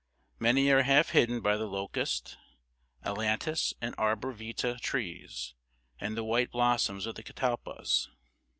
[0.39, 2.35] Many are half hidden by the locust,
[3.05, 5.53] ailantus, and arbor vitæ trees,
[5.99, 8.09] and the white blossoms of the catalpas.